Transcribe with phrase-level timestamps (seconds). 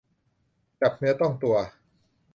[0.81, 1.55] จับเนื้อต้องตัว